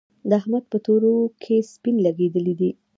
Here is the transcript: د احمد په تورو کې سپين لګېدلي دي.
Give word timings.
د 0.29 0.31
احمد 0.39 0.63
په 0.71 0.77
تورو 0.85 1.13
کې 1.41 1.55
سپين 1.71 1.95
لګېدلي 2.05 2.53
دي. 2.59 2.71